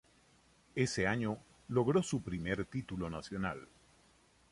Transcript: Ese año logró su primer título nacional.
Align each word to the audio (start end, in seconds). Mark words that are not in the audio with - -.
Ese 0.73 1.05
año 1.05 1.37
logró 1.67 2.01
su 2.01 2.23
primer 2.23 2.65
título 2.65 3.07
nacional. 3.07 3.67